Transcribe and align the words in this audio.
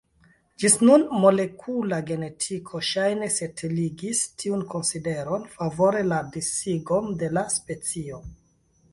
Ĝis 0.61 0.75
nun 0.87 1.03
molekula 1.23 1.97
genetiko 2.07 2.79
ŝajne 2.91 3.27
setligis 3.35 4.21
tiun 4.43 4.63
konsideron 4.71 5.45
favore 5.57 6.01
la 6.07 6.19
disigon 6.37 7.13
de 7.21 7.29
la 7.39 7.45
specio. 7.57 8.19